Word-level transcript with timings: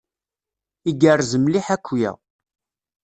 Igerrez 0.89 1.33
mliḥ 1.37 1.67
akya. 1.75 2.11